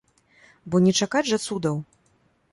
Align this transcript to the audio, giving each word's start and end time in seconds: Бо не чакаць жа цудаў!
Бо 0.71 0.79
не 0.85 0.93
чакаць 1.05 1.23
жа 1.31 1.39
цудаў! 1.47 1.77